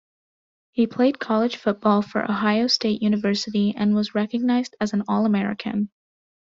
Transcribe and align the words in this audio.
He 0.71 0.87
played 0.87 1.19
college 1.19 1.57
football 1.57 2.01
for 2.01 2.23
Ohio 2.23 2.65
State 2.65 3.03
University 3.03 3.75
and 3.77 3.93
was 3.93 4.15
recognized 4.15 4.75
as 4.81 4.93
an 4.93 5.03
All-American. 5.07 5.91